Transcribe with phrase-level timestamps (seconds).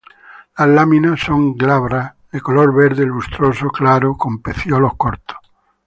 [0.57, 5.37] Las láminas son glabras, de color verde lustroso claro con pecíolos cortos.